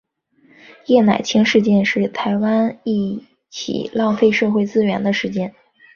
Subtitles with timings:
[0.87, 5.53] 叶乃菁事件是台湾一起浪费社会资源的事件。